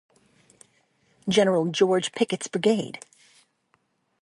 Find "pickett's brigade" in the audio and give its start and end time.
2.13-3.05